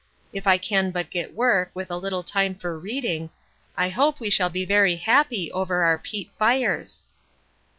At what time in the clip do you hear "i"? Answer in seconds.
0.47-0.57, 3.77-3.89